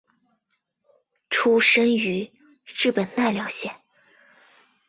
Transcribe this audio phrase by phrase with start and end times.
[1.29, 2.31] 出身于
[2.65, 3.75] 日本奈良县。